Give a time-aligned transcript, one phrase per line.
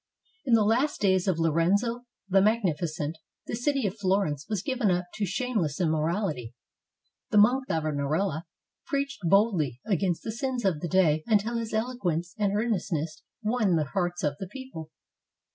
[0.45, 5.05] In the last days of Lorenzo the Magnificent, the city of Florence was given up
[5.13, 6.55] to shameless immorality.
[7.29, 8.45] The monk Savonarola
[8.87, 13.89] preached boldly against the sins of the day until his eloquence and earnestness won the
[13.93, 14.89] hearts of the people.